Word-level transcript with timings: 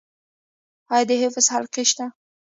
آیا 0.93 1.05
د 1.09 1.11
حفظ 1.21 1.45
حلقې 1.53 1.83
شته؟ 1.89 2.05